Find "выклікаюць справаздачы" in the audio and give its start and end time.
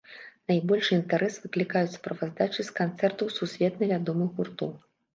1.43-2.61